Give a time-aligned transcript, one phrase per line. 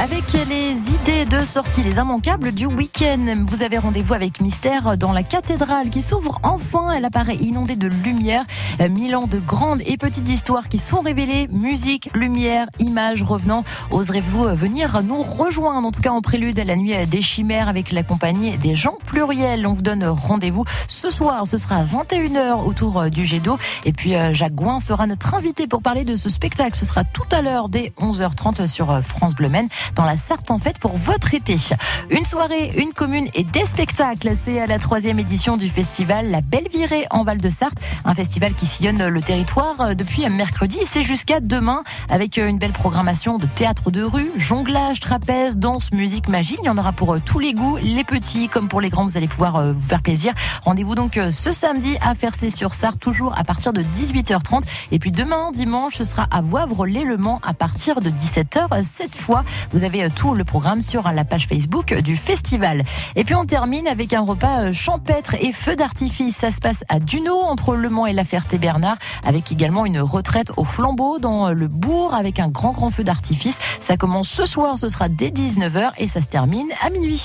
[0.00, 5.10] Avec les idées de sortie, les immanquables du week-end, vous avez rendez-vous avec Mystère dans
[5.10, 6.92] la cathédrale qui s'ouvre enfin.
[6.92, 8.44] Elle apparaît inondée de lumière.
[8.78, 11.48] Mille ans de grandes et petites histoires qui sont révélées.
[11.50, 13.64] Musique, lumière, images revenant.
[13.90, 17.90] Oserez-vous venir nous rejoindre, en tout cas en prélude à la nuit des chimères avec
[17.90, 19.66] la compagnie des gens pluriels.
[19.66, 21.44] On vous donne rendez-vous ce soir.
[21.48, 23.58] Ce sera à 21h autour du jet d'eau.
[23.84, 26.78] Et puis Jacques Gouin sera notre invité pour parler de ce spectacle.
[26.78, 30.58] Ce sera tout à l'heure dès 11h30 sur France Bleu Maine dans la Sarthe en
[30.58, 31.56] fête pour votre été.
[32.10, 34.30] Une soirée, une commune et des spectacles.
[34.34, 37.78] C'est à la troisième édition du festival La Belle Virée en Val de Sarthe.
[38.04, 42.72] Un festival qui sillonne le territoire depuis mercredi et c'est jusqu'à demain avec une belle
[42.72, 46.56] programmation de théâtre de rue, jonglage, trapèze, danse, musique, magie.
[46.62, 49.04] Il y en aura pour tous les goûts, les petits comme pour les grands.
[49.04, 50.34] Vous allez pouvoir vous faire plaisir.
[50.64, 54.62] Rendez-vous donc ce samedi à Fercé sur Sarthe, toujours à partir de 18h30.
[54.92, 58.82] Et puis demain, dimanche, ce sera à Voivre-l'Élement à partir de 17h.
[58.84, 59.44] Cette fois,
[59.78, 62.82] vous avez tout le programme sur la page Facebook du festival.
[63.14, 66.36] Et puis on termine avec un repas champêtre et feu d'artifice.
[66.36, 70.50] Ça se passe à Duno, entre Le Mans et la Ferté-Bernard, avec également une retraite
[70.56, 73.60] au flambeau dans le bourg avec un grand grand feu d'artifice.
[73.78, 77.22] Ça commence ce soir, ce sera dès 19h et ça se termine à minuit.